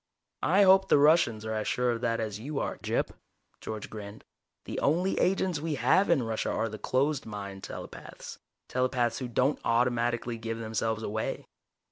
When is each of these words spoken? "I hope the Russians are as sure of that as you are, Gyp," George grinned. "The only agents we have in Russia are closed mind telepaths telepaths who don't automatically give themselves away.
"I 0.41 0.63
hope 0.63 0.87
the 0.89 0.97
Russians 0.97 1.45
are 1.45 1.53
as 1.53 1.67
sure 1.67 1.91
of 1.91 2.01
that 2.01 2.19
as 2.19 2.39
you 2.39 2.57
are, 2.57 2.79
Gyp," 2.79 3.11
George 3.59 3.87
grinned. 3.87 4.23
"The 4.65 4.79
only 4.79 5.19
agents 5.19 5.59
we 5.59 5.75
have 5.75 6.09
in 6.09 6.23
Russia 6.23 6.49
are 6.49 6.67
closed 6.79 7.27
mind 7.27 7.63
telepaths 7.63 8.39
telepaths 8.67 9.19
who 9.19 9.27
don't 9.27 9.59
automatically 9.63 10.39
give 10.39 10.57
themselves 10.57 11.03
away. 11.03 11.45